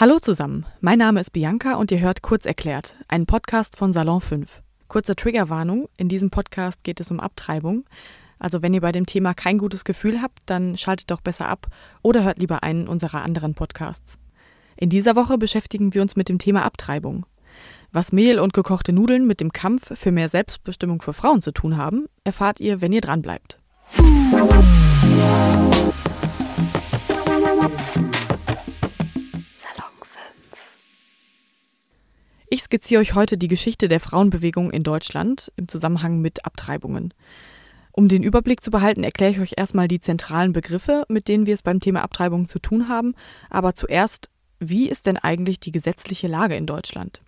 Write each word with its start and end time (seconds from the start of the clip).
Hallo 0.00 0.20
zusammen, 0.20 0.64
mein 0.80 1.00
Name 1.00 1.18
ist 1.18 1.32
Bianca 1.32 1.74
und 1.74 1.90
ihr 1.90 1.98
hört 1.98 2.22
Kurz 2.22 2.46
erklärt, 2.46 2.94
einen 3.08 3.26
Podcast 3.26 3.76
von 3.76 3.92
Salon 3.92 4.20
5. 4.20 4.62
Kurze 4.86 5.16
Triggerwarnung, 5.16 5.88
in 5.96 6.08
diesem 6.08 6.30
Podcast 6.30 6.84
geht 6.84 7.00
es 7.00 7.10
um 7.10 7.18
Abtreibung. 7.18 7.84
Also 8.38 8.62
wenn 8.62 8.72
ihr 8.72 8.80
bei 8.80 8.92
dem 8.92 9.06
Thema 9.06 9.34
kein 9.34 9.58
gutes 9.58 9.82
Gefühl 9.82 10.22
habt, 10.22 10.38
dann 10.46 10.76
schaltet 10.78 11.10
doch 11.10 11.20
besser 11.20 11.48
ab 11.48 11.66
oder 12.00 12.22
hört 12.22 12.38
lieber 12.38 12.62
einen 12.62 12.86
unserer 12.86 13.24
anderen 13.24 13.54
Podcasts. 13.54 14.20
In 14.76 14.88
dieser 14.88 15.16
Woche 15.16 15.36
beschäftigen 15.36 15.92
wir 15.92 16.02
uns 16.02 16.14
mit 16.14 16.28
dem 16.28 16.38
Thema 16.38 16.64
Abtreibung. 16.64 17.26
Was 17.90 18.12
Mehl 18.12 18.38
und 18.38 18.52
gekochte 18.52 18.92
Nudeln 18.92 19.26
mit 19.26 19.40
dem 19.40 19.50
Kampf 19.50 19.98
für 19.98 20.12
mehr 20.12 20.28
Selbstbestimmung 20.28 21.02
für 21.02 21.12
Frauen 21.12 21.42
zu 21.42 21.50
tun 21.50 21.76
haben, 21.76 22.06
erfahrt 22.22 22.60
ihr, 22.60 22.80
wenn 22.80 22.92
ihr 22.92 23.00
dranbleibt. 23.00 23.58
Ich 32.50 32.62
skizziere 32.62 33.02
euch 33.02 33.14
heute 33.14 33.36
die 33.36 33.48
Geschichte 33.48 33.88
der 33.88 34.00
Frauenbewegung 34.00 34.70
in 34.70 34.82
Deutschland 34.82 35.52
im 35.56 35.68
Zusammenhang 35.68 36.22
mit 36.22 36.46
Abtreibungen. 36.46 37.12
Um 37.92 38.08
den 38.08 38.22
Überblick 38.22 38.64
zu 38.64 38.70
behalten, 38.70 39.04
erkläre 39.04 39.32
ich 39.32 39.40
euch 39.40 39.54
erstmal 39.58 39.86
die 39.86 40.00
zentralen 40.00 40.54
Begriffe, 40.54 41.04
mit 41.10 41.28
denen 41.28 41.44
wir 41.44 41.52
es 41.52 41.60
beim 41.60 41.78
Thema 41.78 42.02
Abtreibung 42.02 42.48
zu 42.48 42.58
tun 42.58 42.88
haben. 42.88 43.14
Aber 43.50 43.74
zuerst, 43.74 44.30
wie 44.60 44.88
ist 44.88 45.04
denn 45.04 45.18
eigentlich 45.18 45.60
die 45.60 45.72
gesetzliche 45.72 46.26
Lage 46.26 46.56
in 46.56 46.64
Deutschland? 46.64 47.20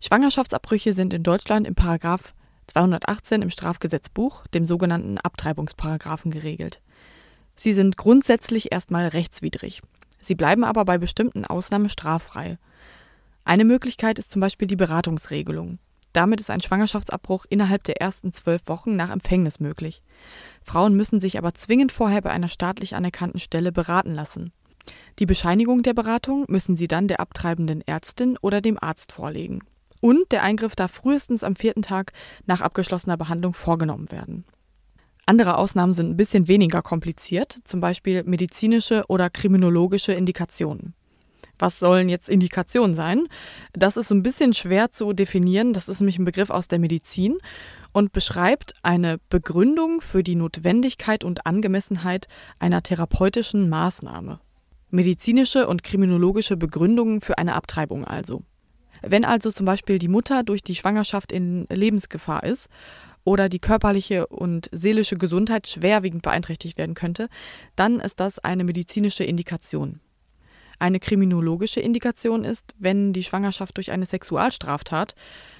Schwangerschaftsabbrüche 0.00 0.94
sind 0.94 1.12
in 1.12 1.22
Deutschland 1.22 1.66
im 1.66 1.74
Paragraph 1.74 2.34
218 2.68 3.42
im 3.42 3.50
Strafgesetzbuch, 3.50 4.46
dem 4.46 4.64
sogenannten 4.64 5.18
Abtreibungsparagraphen, 5.18 6.30
geregelt. 6.30 6.80
Sie 7.54 7.74
sind 7.74 7.98
grundsätzlich 7.98 8.72
erstmal 8.72 9.08
rechtswidrig. 9.08 9.82
Sie 10.20 10.34
bleiben 10.34 10.64
aber 10.64 10.86
bei 10.86 10.96
bestimmten 10.96 11.44
Ausnahmen 11.44 11.90
straffrei. 11.90 12.58
Eine 13.46 13.64
Möglichkeit 13.64 14.18
ist 14.18 14.32
zum 14.32 14.40
Beispiel 14.40 14.66
die 14.66 14.74
Beratungsregelung. 14.74 15.78
Damit 16.12 16.40
ist 16.40 16.50
ein 16.50 16.60
Schwangerschaftsabbruch 16.60 17.46
innerhalb 17.48 17.84
der 17.84 18.00
ersten 18.00 18.32
zwölf 18.32 18.62
Wochen 18.66 18.96
nach 18.96 19.08
Empfängnis 19.08 19.60
möglich. 19.60 20.02
Frauen 20.64 20.96
müssen 20.96 21.20
sich 21.20 21.38
aber 21.38 21.54
zwingend 21.54 21.92
vorher 21.92 22.22
bei 22.22 22.30
einer 22.30 22.48
staatlich 22.48 22.96
anerkannten 22.96 23.38
Stelle 23.38 23.70
beraten 23.70 24.10
lassen. 24.10 24.52
Die 25.20 25.26
Bescheinigung 25.26 25.84
der 25.84 25.94
Beratung 25.94 26.44
müssen 26.48 26.76
sie 26.76 26.88
dann 26.88 27.06
der 27.06 27.20
abtreibenden 27.20 27.82
Ärztin 27.86 28.36
oder 28.42 28.60
dem 28.60 28.82
Arzt 28.82 29.12
vorlegen. 29.12 29.60
Und 30.00 30.32
der 30.32 30.42
Eingriff 30.42 30.74
darf 30.74 30.90
frühestens 30.90 31.44
am 31.44 31.54
vierten 31.54 31.82
Tag 31.82 32.12
nach 32.46 32.60
abgeschlossener 32.60 33.16
Behandlung 33.16 33.54
vorgenommen 33.54 34.10
werden. 34.10 34.44
Andere 35.24 35.56
Ausnahmen 35.56 35.92
sind 35.92 36.10
ein 36.10 36.16
bisschen 36.16 36.48
weniger 36.48 36.82
kompliziert, 36.82 37.58
zum 37.62 37.80
Beispiel 37.80 38.24
medizinische 38.24 39.04
oder 39.06 39.30
kriminologische 39.30 40.14
Indikationen. 40.14 40.94
Was 41.58 41.78
sollen 41.78 42.08
jetzt 42.08 42.28
Indikationen 42.28 42.94
sein? 42.94 43.28
Das 43.72 43.96
ist 43.96 44.10
ein 44.10 44.22
bisschen 44.22 44.52
schwer 44.52 44.92
zu 44.92 45.12
definieren. 45.12 45.72
Das 45.72 45.88
ist 45.88 46.00
nämlich 46.00 46.18
ein 46.18 46.24
Begriff 46.24 46.50
aus 46.50 46.68
der 46.68 46.78
Medizin 46.78 47.38
und 47.92 48.12
beschreibt 48.12 48.74
eine 48.82 49.18
Begründung 49.30 50.00
für 50.00 50.22
die 50.22 50.34
Notwendigkeit 50.34 51.24
und 51.24 51.46
Angemessenheit 51.46 52.28
einer 52.58 52.82
therapeutischen 52.82 53.68
Maßnahme. 53.68 54.40
Medizinische 54.90 55.66
und 55.66 55.82
kriminologische 55.82 56.56
Begründungen 56.56 57.20
für 57.20 57.38
eine 57.38 57.54
Abtreibung 57.54 58.04
also. 58.04 58.42
Wenn 59.02 59.24
also 59.24 59.50
zum 59.50 59.66
Beispiel 59.66 59.98
die 59.98 60.08
Mutter 60.08 60.42
durch 60.42 60.62
die 60.62 60.74
Schwangerschaft 60.74 61.32
in 61.32 61.66
Lebensgefahr 61.70 62.44
ist 62.44 62.68
oder 63.24 63.48
die 63.48 63.58
körperliche 63.58 64.26
und 64.26 64.68
seelische 64.72 65.16
Gesundheit 65.16 65.66
schwerwiegend 65.66 66.22
beeinträchtigt 66.22 66.78
werden 66.78 66.94
könnte, 66.94 67.28
dann 67.74 68.00
ist 68.00 68.20
das 68.20 68.38
eine 68.38 68.64
medizinische 68.64 69.24
Indikation. 69.24 70.00
Eine 70.78 71.00
kriminologische 71.00 71.80
Indikation 71.80 72.44
ist, 72.44 72.74
wenn 72.78 73.12
die 73.12 73.24
Schwangerschaft 73.24 73.76
durch 73.76 73.90
eine 73.90 74.06
Sexualstraftat, 74.06 75.14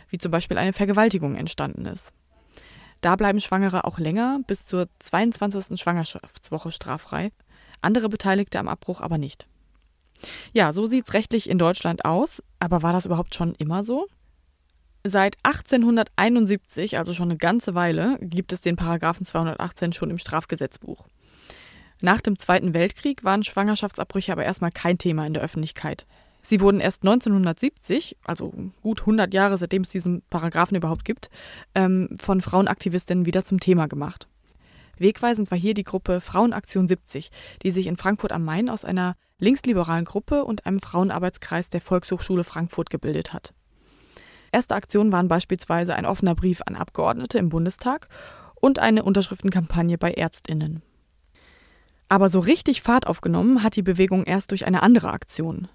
wie 0.09 0.19
zum 0.19 0.31
Beispiel 0.31 0.59
eine 0.59 0.72
Vergewaltigung, 0.72 1.36
entstanden 1.36 1.86
ist. 1.86 2.12
Da 3.00 3.17
bleiben 3.17 3.41
Schwangere 3.41 3.84
auch 3.84 3.99
länger, 3.99 4.41
bis 4.47 4.65
zur 4.65 4.88
22. 4.99 5.81
Schwangerschaftswoche 5.81 6.72
straffrei, 6.72 7.32
andere 7.82 8.09
Beteiligte 8.09 8.59
am 8.59 8.69
Abbruch 8.69 9.00
aber 9.00 9.19
nicht. 9.19 9.47
Ja, 10.53 10.72
so 10.72 10.87
sieht 10.87 11.06
es 11.06 11.15
rechtlich 11.15 11.49
in 11.49 11.59
Deutschland 11.59 12.05
aus, 12.05 12.43
aber 12.59 12.82
war 12.82 12.93
das 12.93 13.06
überhaupt 13.06 13.34
schon 13.34 13.55
immer 13.55 13.82
so? 13.82 14.06
Seit 15.05 15.37
1871, 15.44 16.99
also 16.99 17.12
schon 17.12 17.31
eine 17.31 17.38
ganze 17.38 17.75
Weile, 17.75 18.19
gibt 18.21 18.53
es 18.53 18.60
den 18.60 18.76
Paragraphen 18.76 19.25
218 19.25 19.93
schon 19.93 20.10
im 20.10 20.19
Strafgesetzbuch. 20.19 21.06
Nach 22.00 22.20
dem 22.20 22.38
Zweiten 22.38 22.74
Weltkrieg 22.74 23.24
waren 23.24 23.42
Schwangerschaftsabbrüche 23.42 24.32
aber 24.32 24.44
erstmal 24.44 24.72
kein 24.72 24.98
Thema 24.98 25.26
in 25.26 25.34
der 25.34 25.42
Öffentlichkeit. 25.42 26.06
Sie 26.42 26.60
wurden 26.60 26.78
erst 26.78 27.02
1970, 27.02 28.18
also 28.24 28.52
gut 28.82 29.00
100 29.00 29.34
Jahre 29.34 29.58
seitdem 29.58 29.82
es 29.82 29.88
diesen 29.88 30.22
Paragraphen 30.30 30.76
überhaupt 30.76 31.04
gibt, 31.04 31.28
ähm, 31.74 32.16
von 32.20 32.40
Frauenaktivistinnen 32.40 33.26
wieder 33.26 33.44
zum 33.44 33.58
Thema 33.58 33.88
gemacht. 33.88 34.28
Wegweisend 34.98 35.50
war 35.50 35.58
hier 35.58 35.74
die 35.74 35.84
Gruppe 35.84 36.20
Frauenaktion 36.20 36.86
70, 36.86 37.30
die 37.62 37.70
sich 37.70 37.86
in 37.86 37.96
Frankfurt 37.96 38.32
am 38.32 38.44
Main 38.44 38.70
aus 38.70 38.84
einer 38.84 39.16
linksliberalen 39.38 40.04
Gruppe 40.04 40.44
und 40.44 40.66
einem 40.66 40.80
Frauenarbeitskreis 40.80 41.68
der 41.68 41.80
Volkshochschule 41.80 42.44
Frankfurt 42.44 42.90
gebildet 42.90 43.32
hat. 43.32 43.52
Erste 44.52 44.74
Aktionen 44.74 45.12
waren 45.12 45.28
beispielsweise 45.28 45.94
ein 45.96 46.06
offener 46.06 46.34
Brief 46.34 46.62
an 46.64 46.76
Abgeordnete 46.76 47.38
im 47.38 47.48
Bundestag 47.48 48.08
und 48.54 48.78
eine 48.78 49.02
Unterschriftenkampagne 49.02 49.98
bei 49.98 50.12
Ärztinnen. 50.12 50.82
Aber 52.09 52.28
so 52.28 52.39
richtig 52.39 52.83
Fahrt 52.83 53.06
aufgenommen 53.06 53.62
hat 53.62 53.77
die 53.77 53.83
Bewegung 53.83 54.25
erst 54.25 54.50
durch 54.50 54.67
eine 54.67 54.83
andere 54.83 55.12
Aktion. 55.12 55.69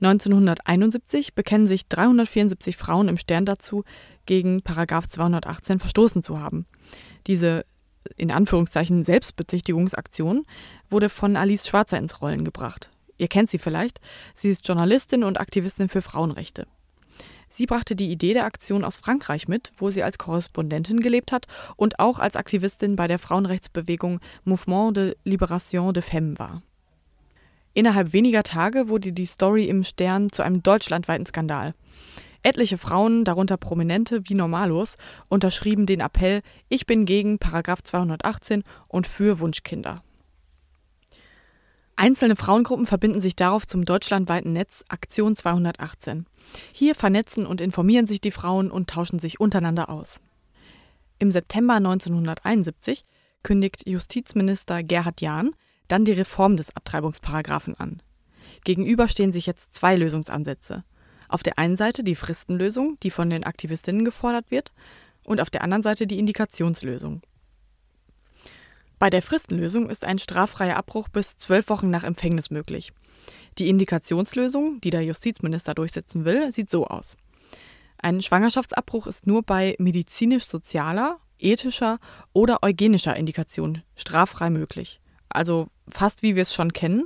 1971 0.00 1.34
bekennen 1.34 1.66
sich 1.66 1.88
374 1.88 2.76
Frauen 2.76 3.08
im 3.08 3.16
Stern 3.16 3.44
dazu, 3.44 3.84
gegen 4.26 4.62
Paragraph 4.62 5.08
218 5.08 5.78
verstoßen 5.78 6.22
zu 6.22 6.40
haben. 6.40 6.66
Diese 7.26 7.64
in 8.16 8.30
Anführungszeichen 8.30 9.02
Selbstbezichtigungsaktion 9.04 10.44
wurde 10.90 11.08
von 11.08 11.36
Alice 11.36 11.66
Schwarzer 11.66 11.98
ins 11.98 12.20
Rollen 12.20 12.44
gebracht. 12.44 12.90
Ihr 13.16 13.28
kennt 13.28 13.48
sie 13.48 13.58
vielleicht. 13.58 14.00
Sie 14.34 14.50
ist 14.50 14.66
Journalistin 14.66 15.24
und 15.24 15.40
Aktivistin 15.40 15.88
für 15.88 16.02
Frauenrechte. 16.02 16.66
Sie 17.56 17.66
brachte 17.66 17.94
die 17.94 18.10
Idee 18.10 18.32
der 18.32 18.46
Aktion 18.46 18.84
aus 18.84 18.96
Frankreich 18.96 19.46
mit, 19.46 19.70
wo 19.76 19.88
sie 19.88 20.02
als 20.02 20.18
Korrespondentin 20.18 20.98
gelebt 20.98 21.30
hat 21.30 21.46
und 21.76 22.00
auch 22.00 22.18
als 22.18 22.34
Aktivistin 22.34 22.96
bei 22.96 23.06
der 23.06 23.20
Frauenrechtsbewegung 23.20 24.18
Mouvement 24.42 24.96
de 24.96 25.14
Libération 25.24 25.92
de 25.92 26.02
Femmes 26.02 26.40
war. 26.40 26.62
Innerhalb 27.72 28.12
weniger 28.12 28.42
Tage 28.42 28.88
wurde 28.88 29.12
die 29.12 29.24
Story 29.24 29.66
im 29.66 29.84
Stern 29.84 30.32
zu 30.32 30.42
einem 30.42 30.64
deutschlandweiten 30.64 31.26
Skandal. 31.26 31.74
Etliche 32.42 32.76
Frauen, 32.76 33.24
darunter 33.24 33.56
Prominente 33.56 34.28
wie 34.28 34.34
Normalos, 34.34 34.96
unterschrieben 35.28 35.86
den 35.86 36.00
Appell 36.00 36.42
Ich 36.68 36.86
bin 36.86 37.04
gegen 37.04 37.38
Paragraph 37.38 37.84
218 37.84 38.64
und 38.88 39.06
für 39.06 39.38
Wunschkinder. 39.38 40.02
Einzelne 41.96 42.34
Frauengruppen 42.34 42.86
verbinden 42.86 43.20
sich 43.20 43.36
darauf 43.36 43.66
zum 43.66 43.84
deutschlandweiten 43.84 44.52
Netz 44.52 44.84
Aktion 44.88 45.36
218. 45.36 46.26
Hier 46.72 46.94
vernetzen 46.94 47.46
und 47.46 47.60
informieren 47.60 48.08
sich 48.08 48.20
die 48.20 48.32
Frauen 48.32 48.70
und 48.70 48.90
tauschen 48.90 49.20
sich 49.20 49.38
untereinander 49.38 49.88
aus. 49.88 50.20
Im 51.20 51.30
September 51.30 51.74
1971 51.74 53.04
kündigt 53.44 53.88
Justizminister 53.88 54.82
Gerhard 54.82 55.20
Jahn 55.20 55.52
dann 55.86 56.04
die 56.04 56.12
Reform 56.12 56.56
des 56.56 56.74
Abtreibungsparagraphen 56.74 57.78
an. 57.78 58.02
Gegenüber 58.64 59.06
stehen 59.06 59.32
sich 59.32 59.46
jetzt 59.46 59.74
zwei 59.74 59.94
Lösungsansätze. 59.94 60.82
Auf 61.28 61.42
der 61.42 61.58
einen 61.58 61.76
Seite 61.76 62.02
die 62.02 62.16
Fristenlösung, 62.16 62.98
die 63.02 63.10
von 63.10 63.30
den 63.30 63.44
Aktivistinnen 63.44 64.04
gefordert 64.04 64.50
wird, 64.50 64.72
und 65.24 65.40
auf 65.40 65.50
der 65.50 65.62
anderen 65.62 65.82
Seite 65.82 66.06
die 66.06 66.18
Indikationslösung. 66.18 67.22
Bei 69.04 69.10
der 69.10 69.20
Fristenlösung 69.20 69.90
ist 69.90 70.02
ein 70.02 70.18
straffreier 70.18 70.78
Abbruch 70.78 71.10
bis 71.10 71.36
zwölf 71.36 71.68
Wochen 71.68 71.90
nach 71.90 72.04
Empfängnis 72.04 72.48
möglich. 72.48 72.90
Die 73.58 73.68
Indikationslösung, 73.68 74.80
die 74.80 74.88
der 74.88 75.02
Justizminister 75.02 75.74
durchsetzen 75.74 76.24
will, 76.24 76.50
sieht 76.50 76.70
so 76.70 76.86
aus. 76.86 77.14
Ein 77.98 78.22
Schwangerschaftsabbruch 78.22 79.06
ist 79.06 79.26
nur 79.26 79.42
bei 79.42 79.76
medizinisch-sozialer, 79.78 81.18
ethischer 81.38 81.98
oder 82.32 82.62
eugenischer 82.62 83.14
Indikation 83.14 83.82
straffrei 83.94 84.48
möglich. 84.48 85.02
Also 85.28 85.68
fast 85.90 86.22
wie 86.22 86.34
wir 86.34 86.40
es 86.44 86.54
schon 86.54 86.72
kennen, 86.72 87.04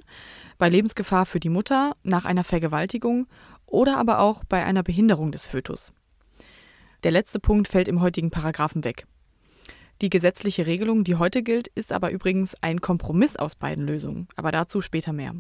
bei 0.57 0.69
Lebensgefahr 0.69 1.27
für 1.27 1.41
die 1.41 1.49
Mutter, 1.49 1.97
nach 2.05 2.27
einer 2.27 2.45
Vergewaltigung 2.45 3.27
oder 3.67 3.97
aber 3.97 4.21
auch 4.21 4.45
bei 4.45 4.65
einer 4.65 4.85
Behinderung 4.85 5.33
des 5.33 5.49
Fötus. 5.49 5.93
Der 7.03 7.11
letzte 7.11 7.41
Punkt 7.41 7.67
fällt 7.67 7.89
im 7.89 8.01
heutigen 8.01 8.31
Paragraphen 8.31 8.85
weg. 8.85 9.09
Die 10.01 10.11
gesetzliche 10.11 10.67
Regelung, 10.67 11.03
die 11.03 11.17
heute 11.17 11.43
gilt, 11.43 11.69
ist 11.69 11.93
aber 11.93 12.11
übrigens 12.11 12.55
ein 12.61 12.81
Kompromiss 12.81 13.37
aus 13.37 13.57
beiden 13.57 13.85
Lösungen, 13.85 14.29
aber 14.37 14.53
dazu 14.53 14.81
später 14.81 15.13
mehr. 15.13 15.35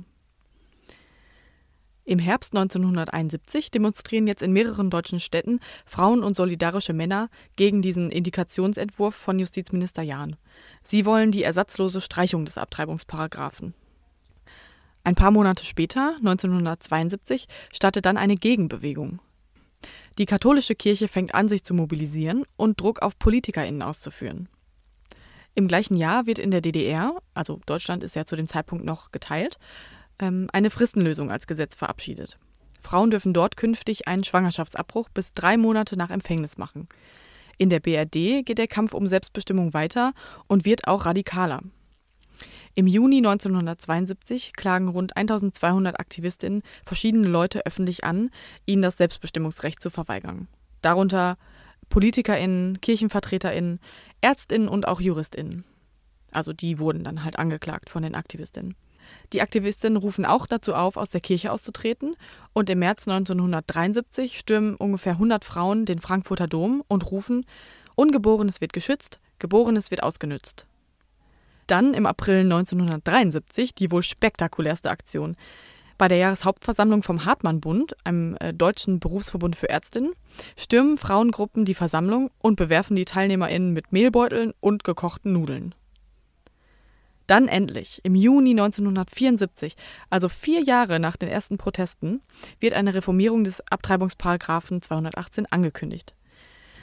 Im 2.05 2.19
Herbst 2.19 2.57
1971 2.57 3.71
demonstrieren 3.71 4.27
jetzt 4.27 4.43
in 4.43 4.53
mehreren 4.53 4.89
deutschen 4.89 5.21
Städten 5.21 5.61
Frauen 5.85 6.25
und 6.25 6.37
solidarische 6.37 6.95
Männer 6.95 7.29
gegen 7.55 7.83
diesen 7.83 8.11
Indikationsentwurf 8.11 9.15
von 9.15 9.39
Justizminister 9.39 10.03
Jahn. 10.03 10.37
Sie 10.83 11.05
wollen 11.05 11.33
die 11.33 11.43
ersatzlose 11.43 12.01
Streichung 12.01 12.47
des 12.47 12.57
Abtreibungsparagraphen. 12.57 13.75
Ein 15.05 15.15
paar 15.17 15.31
Monate 15.31 15.65
später, 15.65 16.17
1972, 16.17 17.47
startet 17.73 18.07
dann 18.07 18.17
eine 18.17 18.37
Gegenbewegung. 18.37 19.21
Die 20.19 20.26
katholische 20.26 20.75
Kirche 20.75 21.06
fängt 21.06 21.35
an, 21.35 21.49
sich 21.49 21.62
zu 21.62 21.75
mobilisieren 21.75 22.44
und 22.56 22.81
Druck 22.81 23.03
auf 23.03 23.19
PolitikerInnen 23.20 23.82
auszuführen. 23.82 24.49
Im 25.55 25.69
gleichen 25.69 25.97
Jahr 25.97 26.26
wird 26.26 26.41
in 26.41 26.50
der 26.50 26.61
DDR, 26.61 27.15
also 27.35 27.61
Deutschland 27.67 28.03
ist 28.03 28.17
ja 28.17 28.26
zu 28.26 28.35
dem 28.35 28.49
Zeitpunkt 28.49 28.85
noch 28.85 29.12
geteilt, 29.12 29.59
ähm, 30.19 30.49
eine 30.53 30.70
Fristenlösung 30.70 31.31
als 31.31 31.47
Gesetz 31.47 31.76
verabschiedet. 31.76 32.38
Frauen 32.82 33.11
dürfen 33.11 33.32
dort 33.32 33.56
künftig 33.56 34.09
einen 34.09 34.25
Schwangerschaftsabbruch 34.25 35.09
bis 35.09 35.32
drei 35.32 35.56
Monate 35.56 35.97
nach 35.97 36.11
Empfängnis 36.11 36.59
machen. 36.59 36.88
In 37.56 37.71
der 37.71 37.81
BRD 37.81 38.44
geht 38.44 38.59
der 38.59 38.69
Kampf 38.69 38.94
um 38.94 39.06
Selbstbestimmung 39.06 39.73
weiter 39.73 40.14
und 40.47 40.64
wird 40.64 40.87
auch 40.88 41.06
radikaler. 41.06 41.61
Im 42.79 42.87
Juni 42.87 43.17
1972 43.17 44.53
klagen 44.53 44.87
rund 44.87 45.17
1200 45.17 45.99
Aktivistinnen 45.99 46.63
verschiedene 46.87 47.27
Leute 47.27 47.67
öffentlich 47.67 48.05
an, 48.05 48.31
ihnen 48.67 48.83
das 48.83 48.99
Selbstbestimmungsrecht 48.99 49.83
zu 49.83 49.91
verweigern. 49.91 50.47
Darunter 50.81 51.39
PolitikerInnen, 51.89 52.81
KirchenvertreterInnen, 52.81 53.81
ÄrztInnen 54.21 54.69
und 54.69 54.87
auch 54.87 55.01
JuristInnen. 55.01 55.65
Also 56.31 56.53
die 56.53 56.79
wurden 56.79 57.03
dann 57.03 57.25
halt 57.25 57.41
angeklagt 57.41 57.91
von 57.91 58.05
den 58.05 58.15
Aktivistinnen. 58.15 58.77
Die 59.33 59.43
Aktivistinnen 59.43 59.97
rufen 59.97 60.25
auch 60.25 60.47
dazu 60.47 60.75
auf, 60.75 60.97
aus 60.97 61.11
der 61.11 61.21
Kirche 61.21 61.51
auszutreten. 61.51 62.15
Und 62.53 62.71
im 62.71 62.79
März 62.79 63.09
1973 63.09 64.39
stürmen 64.39 64.77
ungefähr 64.77 65.15
100 65.15 65.45
Frauen 65.45 65.85
den 65.85 65.99
Frankfurter 65.99 66.47
Dom 66.47 66.85
und 66.87 67.11
rufen: 67.11 67.45
Ungeborenes 67.97 68.61
wird 68.61 68.73
geschützt, 68.73 69.19
Geborenes 69.41 69.91
wird 69.91 70.05
ausgenützt. 70.05 70.69
Dann 71.69 71.93
im 71.93 72.06
April 72.06 72.41
1973 72.41 73.75
die 73.75 73.93
wohl 73.93 74.03
spektakulärste 74.03 74.91
Aktion. 74.91 75.37
Bei 75.99 76.09
der 76.09 76.17
Jahreshauptversammlung 76.19 77.03
vom 77.03 77.25
Hartmann-Bund, 77.25 77.94
einem 78.05 78.37
äh, 78.41 78.55
deutschen 78.55 79.00
Berufsverbund 79.00 79.55
für 79.55 79.69
Ärztinnen, 79.69 80.12
stürmen 80.56 80.97
Frauengruppen 80.97 81.65
die 81.65 81.75
Versammlung 81.75 82.31
und 82.41 82.56
bewerfen 82.56 82.97
die 82.97 83.05
TeilnehmerInnen 83.05 83.73
mit 83.73 83.93
Mehlbeuteln 83.93 84.55
und 84.61 84.82
gekochten 84.82 85.32
Nudeln. 85.35 85.75
Dann 87.26 87.49
endlich, 87.49 88.00
im 88.05 88.14
Juni 88.14 88.53
1974, 88.53 89.76
also 90.09 90.31
vier 90.31 90.62
Jahre 90.62 90.99
nach 90.99 91.17
den 91.17 91.29
ersten 91.29 91.59
Protesten, 91.59 92.23
wird 92.61 92.73
eine 92.73 92.94
Reformierung 92.94 93.44
des 93.44 93.61
Abtreibungsparagraphen 93.71 94.81
218 94.81 95.44
angekündigt. 95.47 96.14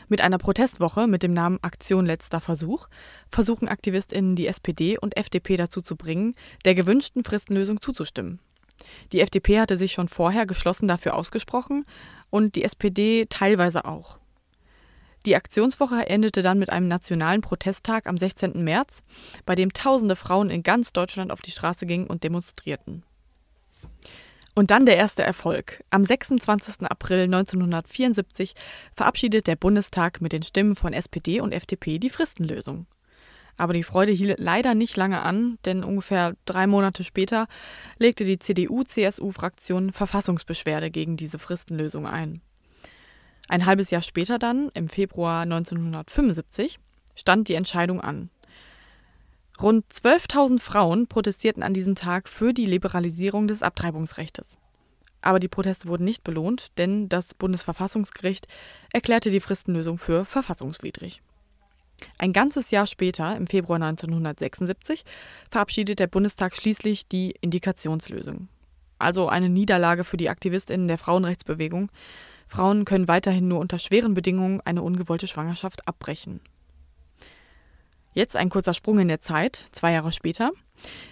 Mit 0.07 0.21
einer 0.21 0.37
Protestwoche 0.37 1.07
mit 1.07 1.23
dem 1.23 1.33
Namen 1.33 1.57
Aktion 1.61 2.05
Letzter 2.05 2.39
Versuch 2.39 2.87
versuchen 3.29 3.67
AktivistInnen 3.67 4.35
die 4.35 4.47
SPD 4.47 4.97
und 4.99 5.17
FDP 5.17 5.57
dazu 5.57 5.81
zu 5.81 5.95
bringen, 5.95 6.35
der 6.63 6.75
gewünschten 6.75 7.23
Fristenlösung 7.23 7.81
zuzustimmen. 7.81 8.39
Die 9.11 9.21
FDP 9.21 9.59
hatte 9.59 9.77
sich 9.77 9.93
schon 9.93 10.07
vorher 10.07 10.45
geschlossen 10.45 10.87
dafür 10.87 11.15
ausgesprochen 11.15 11.85
und 12.29 12.55
die 12.55 12.63
SPD 12.63 13.25
teilweise 13.29 13.85
auch. 13.85 14.19
Die 15.25 15.35
Aktionswoche 15.35 16.07
endete 16.07 16.43
dann 16.43 16.59
mit 16.59 16.69
einem 16.69 16.87
nationalen 16.87 17.41
Protesttag 17.41 18.05
am 18.05 18.15
16. 18.15 18.63
März, 18.63 19.01
bei 19.45 19.55
dem 19.55 19.73
tausende 19.73 20.15
Frauen 20.15 20.51
in 20.51 20.61
ganz 20.61 20.93
Deutschland 20.93 21.31
auf 21.31 21.41
die 21.41 21.49
Straße 21.49 21.87
gingen 21.87 22.05
und 22.05 22.23
demonstrierten. 22.23 23.03
Und 24.57 24.71
dann 24.71 24.85
der 24.85 24.95
erste 24.95 25.21
Erfolg. 25.21 25.83
Am 25.89 26.05
26. 26.05 26.89
April 26.89 27.23
1974 27.23 28.53
verabschiedet 28.95 29.47
der 29.47 29.57
Bundestag 29.57 30.21
mit 30.21 30.31
den 30.31 30.43
Stimmen 30.43 30.77
von 30.77 30.93
SPD 30.93 31.41
und 31.41 31.51
FDP 31.51 31.99
die 31.99 32.09
Fristenlösung. 32.09 32.87
Aber 33.57 33.73
die 33.73 33.83
Freude 33.83 34.13
hielt 34.13 34.39
leider 34.39 34.73
nicht 34.73 34.95
lange 34.95 35.21
an, 35.21 35.57
denn 35.65 35.83
ungefähr 35.83 36.35
drei 36.45 36.67
Monate 36.67 37.03
später 37.03 37.47
legte 37.99 38.23
die 38.23 38.39
CDU-CSU-Fraktion 38.39 39.91
Verfassungsbeschwerde 39.91 40.89
gegen 40.89 41.17
diese 41.17 41.39
Fristenlösung 41.39 42.07
ein. 42.07 42.41
Ein 43.49 43.65
halbes 43.65 43.91
Jahr 43.91 44.01
später 44.01 44.39
dann, 44.39 44.69
im 44.73 44.87
Februar 44.87 45.41
1975, 45.41 46.79
stand 47.15 47.47
die 47.49 47.53
Entscheidung 47.53 48.01
an. 48.01 48.29
Rund 49.61 49.85
12.000 49.91 50.59
Frauen 50.59 51.07
protestierten 51.07 51.63
an 51.63 51.73
diesem 51.73 51.95
Tag 51.95 52.27
für 52.27 52.53
die 52.53 52.65
Liberalisierung 52.65 53.47
des 53.47 53.63
Abtreibungsrechts. 53.63 54.57
Aber 55.21 55.39
die 55.39 55.47
Proteste 55.47 55.87
wurden 55.87 56.03
nicht 56.03 56.23
belohnt, 56.23 56.77
denn 56.77 57.09
das 57.09 57.33
Bundesverfassungsgericht 57.33 58.47
erklärte 58.93 59.31
die 59.31 59.39
Fristenlösung 59.39 59.97
für 59.97 60.25
verfassungswidrig. 60.25 61.21
Ein 62.19 62.33
ganzes 62.33 62.69
Jahr 62.71 62.85
später, 62.85 63.35
im 63.35 63.47
Februar 63.47 63.77
1976, 63.77 65.05
verabschiedet 65.49 65.99
der 65.99 66.07
Bundestag 66.07 66.55
schließlich 66.55 67.07
die 67.07 67.33
Indikationslösung. 67.41 68.49
Also 68.99 69.29
eine 69.29 69.49
Niederlage 69.49 70.03
für 70.03 70.17
die 70.17 70.29
Aktivistinnen 70.29 70.87
der 70.87 70.97
Frauenrechtsbewegung, 70.97 71.89
Frauen 72.47 72.85
können 72.85 73.07
weiterhin 73.07 73.47
nur 73.47 73.59
unter 73.59 73.79
schweren 73.79 74.13
Bedingungen 74.13 74.61
eine 74.61 74.81
ungewollte 74.81 75.27
Schwangerschaft 75.27 75.87
abbrechen. 75.87 76.41
Jetzt 78.15 78.37
ein 78.37 78.47
kurzer 78.47 78.73
Sprung 78.73 78.99
in 78.99 79.09
der 79.09 79.19
Zeit, 79.19 79.65
zwei 79.73 79.91
Jahre 79.91 80.13
später. 80.13 80.51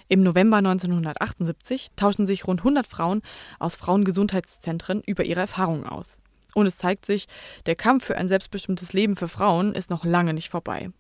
Im 0.08 0.24
November 0.24 0.58
1978 0.58 1.90
tauschen 1.98 2.26
sich 2.26 2.48
rund 2.48 2.62
100 2.62 2.88
Frauen 2.88 3.22
aus 3.60 3.76
Frauengesundheitszentren 3.76 5.02
über 5.06 5.26
ihre 5.26 5.42
Erfahrungen 5.42 5.86
aus. 5.86 6.22
Und 6.56 6.66
es 6.66 6.78
zeigt 6.78 7.06
sich, 7.06 7.28
der 7.66 7.76
Kampf 7.76 8.06
für 8.06 8.16
ein 8.16 8.30
selbstbestimmtes 8.30 8.94
Leben 8.94 9.18
für 9.18 9.28
Frauen 9.28 9.76
ist 9.76 9.90
noch 9.90 10.06
lange 10.06 10.34
nicht 10.34 10.50
vorbei. 10.50 10.92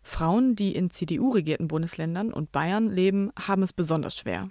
Frauen, 0.00 0.54
die 0.54 0.76
in 0.76 0.92
CDU-regierten 0.92 1.66
Bundesländern 1.66 2.32
und 2.32 2.52
Bayern 2.52 2.92
leben, 2.92 3.32
haben 3.36 3.64
es 3.64 3.72
besonders 3.72 4.16
schwer. 4.16 4.50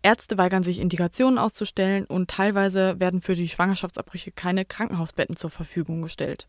Ärzte 0.00 0.38
weigern 0.38 0.62
sich, 0.62 0.78
Indikationen 0.78 1.38
auszustellen 1.38 2.06
und 2.06 2.30
teilweise 2.30 2.98
werden 3.00 3.20
für 3.20 3.34
die 3.34 3.48
Schwangerschaftsabbrüche 3.48 4.32
keine 4.32 4.64
Krankenhausbetten 4.64 5.36
zur 5.36 5.50
Verfügung 5.50 6.00
gestellt. 6.00 6.48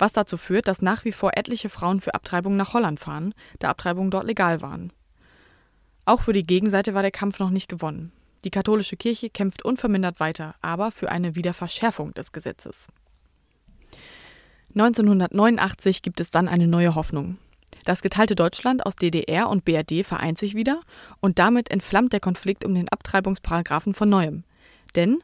Was 0.00 0.14
dazu 0.14 0.38
führt, 0.38 0.66
dass 0.66 0.80
nach 0.80 1.04
wie 1.04 1.12
vor 1.12 1.32
etliche 1.36 1.68
Frauen 1.68 2.00
für 2.00 2.14
Abtreibungen 2.14 2.56
nach 2.56 2.72
Holland 2.72 2.98
fahren, 2.98 3.34
da 3.58 3.68
Abtreibungen 3.68 4.10
dort 4.10 4.24
legal 4.24 4.62
waren. 4.62 4.94
Auch 6.06 6.22
für 6.22 6.32
die 6.32 6.42
Gegenseite 6.42 6.94
war 6.94 7.02
der 7.02 7.10
Kampf 7.10 7.38
noch 7.38 7.50
nicht 7.50 7.68
gewonnen. 7.68 8.10
Die 8.44 8.50
katholische 8.50 8.96
Kirche 8.96 9.28
kämpft 9.28 9.62
unvermindert 9.62 10.18
weiter, 10.18 10.54
aber 10.62 10.90
für 10.90 11.10
eine 11.10 11.36
Wiederverschärfung 11.36 12.14
des 12.14 12.32
Gesetzes. 12.32 12.86
1989 14.74 16.00
gibt 16.00 16.20
es 16.20 16.30
dann 16.30 16.48
eine 16.48 16.66
neue 16.66 16.94
Hoffnung. 16.94 17.36
Das 17.84 18.00
geteilte 18.00 18.34
Deutschland 18.34 18.86
aus 18.86 18.96
DDR 18.96 19.50
und 19.50 19.66
BRD 19.66 20.06
vereint 20.06 20.38
sich 20.38 20.54
wieder 20.54 20.80
und 21.20 21.38
damit 21.38 21.70
entflammt 21.70 22.14
der 22.14 22.20
Konflikt 22.20 22.64
um 22.64 22.74
den 22.74 22.88
Abtreibungsparagraphen 22.88 23.92
von 23.92 24.08
neuem. 24.08 24.44
Denn 24.96 25.18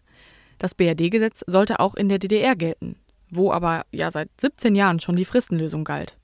das 0.59 0.75
BRD-Gesetz 0.75 1.45
sollte 1.47 1.81
auch 1.81 1.95
in 1.95 2.11
der 2.11 2.19
DDR 2.19 2.57
gelten, 2.57 2.97
wo 3.31 3.53
aber 3.53 3.85
ja 3.93 4.11
seit 4.11 4.29
17 4.41 4.75
Jahren 4.75 5.01
schon 5.01 5.17
die 5.17 5.25
Fristenlösung 5.25 5.85
galt. 5.85 6.19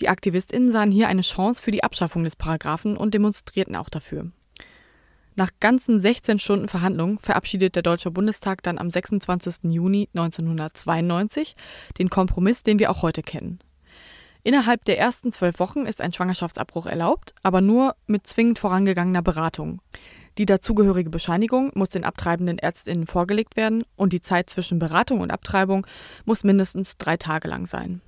Die 0.00 0.08
AktivistInnen 0.08 0.70
sahen 0.70 0.90
hier 0.90 1.08
eine 1.08 1.22
Chance 1.22 1.62
für 1.62 1.70
die 1.70 1.84
Abschaffung 1.84 2.24
des 2.24 2.36
Paragraphen 2.36 2.96
und 2.96 3.14
demonstrierten 3.14 3.76
auch 3.76 3.88
dafür. 3.88 4.30
Nach 5.34 5.50
ganzen 5.60 6.00
16 6.00 6.38
Stunden 6.38 6.68
Verhandlungen 6.68 7.18
verabschiedet 7.18 7.74
der 7.74 7.82
Deutsche 7.82 8.10
Bundestag 8.10 8.62
dann 8.62 8.78
am 8.78 8.90
26. 8.90 9.70
Juni 9.72 10.08
1992 10.14 11.56
den 11.98 12.10
Kompromiss, 12.10 12.62
den 12.62 12.78
wir 12.78 12.90
auch 12.90 13.02
heute 13.02 13.22
kennen. 13.22 13.58
Innerhalb 14.44 14.84
der 14.84 14.98
ersten 14.98 15.32
zwölf 15.32 15.58
Wochen 15.60 15.86
ist 15.86 16.00
ein 16.00 16.12
Schwangerschaftsabbruch 16.12 16.86
erlaubt, 16.86 17.34
aber 17.42 17.60
nur 17.60 17.94
mit 18.06 18.26
zwingend 18.26 18.58
vorangegangener 18.58 19.22
Beratung. 19.22 19.80
Die 20.38 20.46
dazugehörige 20.46 21.10
Bescheinigung 21.10 21.72
muss 21.74 21.90
den 21.90 22.04
abtreibenden 22.04 22.58
Ärztinnen 22.58 23.06
vorgelegt 23.06 23.56
werden 23.56 23.84
und 23.96 24.12
die 24.12 24.22
Zeit 24.22 24.48
zwischen 24.48 24.78
Beratung 24.78 25.20
und 25.20 25.30
Abtreibung 25.30 25.86
muss 26.24 26.44
mindestens 26.44 26.96
drei 26.96 27.16
Tage 27.16 27.48
lang 27.48 27.66
sein. 27.66 28.00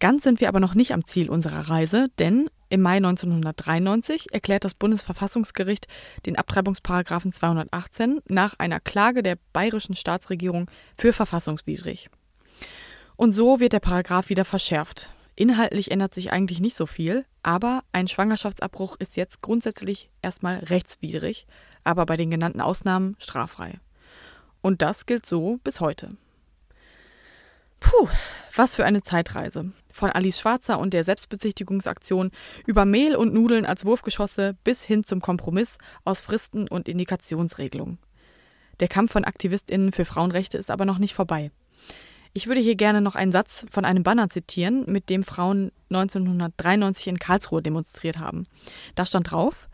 Ganz 0.00 0.22
sind 0.22 0.40
wir 0.40 0.48
aber 0.48 0.60
noch 0.60 0.74
nicht 0.74 0.92
am 0.92 1.06
Ziel 1.06 1.30
unserer 1.30 1.70
Reise, 1.70 2.08
denn 2.18 2.50
im 2.68 2.82
Mai 2.82 2.96
1993 2.96 4.32
erklärt 4.32 4.64
das 4.64 4.74
Bundesverfassungsgericht 4.74 5.86
den 6.26 6.36
Abtreibungsparagraphen 6.36 7.32
218 7.32 8.20
nach 8.28 8.58
einer 8.58 8.80
Klage 8.80 9.22
der 9.22 9.38
bayerischen 9.52 9.94
Staatsregierung 9.94 10.70
für 10.98 11.12
verfassungswidrig. 11.12 12.10
Und 13.16 13.32
so 13.32 13.60
wird 13.60 13.72
der 13.72 13.80
Paragraph 13.80 14.28
wieder 14.28 14.44
verschärft. 14.44 15.10
Inhaltlich 15.38 15.90
ändert 15.90 16.14
sich 16.14 16.32
eigentlich 16.32 16.60
nicht 16.60 16.74
so 16.74 16.86
viel, 16.86 17.26
aber 17.42 17.84
ein 17.92 18.08
Schwangerschaftsabbruch 18.08 18.96
ist 18.98 19.16
jetzt 19.16 19.42
grundsätzlich 19.42 20.08
erstmal 20.22 20.56
rechtswidrig, 20.56 21.46
aber 21.84 22.06
bei 22.06 22.16
den 22.16 22.30
genannten 22.30 22.62
Ausnahmen 22.62 23.16
straffrei. 23.18 23.78
Und 24.62 24.80
das 24.80 25.04
gilt 25.04 25.26
so 25.26 25.58
bis 25.62 25.80
heute. 25.80 26.16
Puh, 27.80 28.08
was 28.54 28.76
für 28.76 28.86
eine 28.86 29.02
Zeitreise. 29.02 29.72
Von 29.92 30.10
Alice 30.10 30.40
Schwarzer 30.40 30.78
und 30.78 30.94
der 30.94 31.04
Selbstbezichtigungsaktion 31.04 32.30
über 32.66 32.86
Mehl 32.86 33.14
und 33.14 33.34
Nudeln 33.34 33.66
als 33.66 33.84
Wurfgeschosse 33.84 34.56
bis 34.64 34.82
hin 34.82 35.04
zum 35.04 35.20
Kompromiss 35.20 35.76
aus 36.04 36.22
Fristen 36.22 36.66
und 36.66 36.88
Indikationsregelungen. 36.88 37.98
Der 38.80 38.88
Kampf 38.88 39.12
von 39.12 39.24
AktivistInnen 39.24 39.92
für 39.92 40.06
Frauenrechte 40.06 40.56
ist 40.56 40.70
aber 40.70 40.86
noch 40.86 40.98
nicht 40.98 41.14
vorbei. 41.14 41.50
Ich 42.32 42.46
würde 42.46 42.60
hier 42.60 42.76
gerne 42.76 43.00
noch 43.00 43.14
einen 43.14 43.32
Satz 43.32 43.66
von 43.70 43.84
einem 43.84 44.02
Banner 44.02 44.28
zitieren, 44.28 44.84
mit 44.86 45.08
dem 45.10 45.22
Frauen 45.22 45.72
1993 45.90 47.08
in 47.08 47.18
Karlsruhe 47.18 47.62
demonstriert 47.62 48.18
haben. 48.18 48.46
Da 48.94 49.06
stand 49.06 49.30
drauf: 49.30 49.68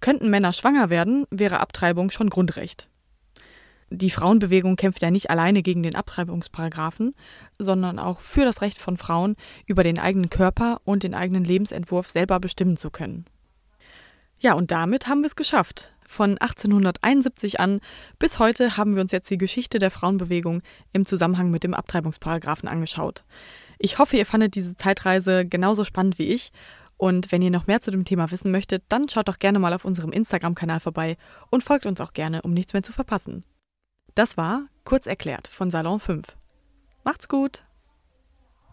Könnten 0.00 0.30
Männer 0.30 0.52
schwanger 0.52 0.90
werden, 0.90 1.26
wäre 1.30 1.60
Abtreibung 1.60 2.10
schon 2.10 2.30
Grundrecht. 2.30 2.88
Die 3.90 4.10
Frauenbewegung 4.10 4.76
kämpft 4.76 5.02
ja 5.02 5.10
nicht 5.10 5.30
alleine 5.30 5.62
gegen 5.62 5.82
den 5.82 5.94
Abtreibungsparagraphen, 5.94 7.14
sondern 7.58 7.98
auch 7.98 8.20
für 8.20 8.44
das 8.44 8.60
Recht 8.60 8.78
von 8.78 8.96
Frauen, 8.96 9.36
über 9.66 9.84
den 9.84 9.98
eigenen 9.98 10.30
Körper 10.30 10.80
und 10.84 11.04
den 11.04 11.14
eigenen 11.14 11.44
Lebensentwurf 11.44 12.10
selber 12.10 12.40
bestimmen 12.40 12.76
zu 12.76 12.90
können. 12.90 13.26
Ja, 14.40 14.54
und 14.54 14.72
damit 14.72 15.06
haben 15.06 15.20
wir 15.20 15.28
es 15.28 15.36
geschafft. 15.36 15.93
Von 16.06 16.38
1871 16.38 17.60
an 17.60 17.80
bis 18.18 18.38
heute 18.38 18.76
haben 18.76 18.94
wir 18.94 19.02
uns 19.02 19.12
jetzt 19.12 19.30
die 19.30 19.38
Geschichte 19.38 19.78
der 19.78 19.90
Frauenbewegung 19.90 20.62
im 20.92 21.06
Zusammenhang 21.06 21.50
mit 21.50 21.64
dem 21.64 21.74
Abtreibungsparagraphen 21.74 22.68
angeschaut. 22.68 23.24
Ich 23.78 23.98
hoffe, 23.98 24.16
ihr 24.16 24.26
fandet 24.26 24.54
diese 24.54 24.76
Zeitreise 24.76 25.46
genauso 25.46 25.84
spannend 25.84 26.18
wie 26.18 26.28
ich. 26.28 26.52
Und 26.96 27.32
wenn 27.32 27.42
ihr 27.42 27.50
noch 27.50 27.66
mehr 27.66 27.80
zu 27.80 27.90
dem 27.90 28.04
Thema 28.04 28.30
wissen 28.30 28.52
möchtet, 28.52 28.84
dann 28.88 29.08
schaut 29.08 29.28
doch 29.28 29.38
gerne 29.40 29.58
mal 29.58 29.74
auf 29.74 29.84
unserem 29.84 30.12
Instagram-Kanal 30.12 30.78
vorbei 30.78 31.16
und 31.50 31.64
folgt 31.64 31.86
uns 31.86 32.00
auch 32.00 32.12
gerne, 32.12 32.42
um 32.42 32.52
nichts 32.52 32.72
mehr 32.72 32.84
zu 32.84 32.92
verpassen. 32.92 33.44
Das 34.14 34.36
war 34.36 34.68
Kurz 34.84 35.06
erklärt 35.06 35.48
von 35.48 35.70
Salon 35.70 35.98
5. 35.98 36.36
Macht's 37.04 37.26
gut! 37.26 37.64